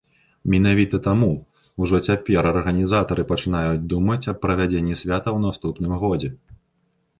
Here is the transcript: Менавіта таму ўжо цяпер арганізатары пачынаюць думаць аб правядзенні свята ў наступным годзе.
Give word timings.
Менавіта 0.51 0.99
таму 1.07 1.29
ўжо 1.83 1.99
цяпер 2.07 2.49
арганізатары 2.53 3.27
пачынаюць 3.33 3.87
думаць 3.93 4.19
аб 4.35 4.41
правядзенні 4.49 4.99
свята 5.05 5.29
ў 5.37 5.47
наступным 5.47 5.93
годзе. 6.05 6.35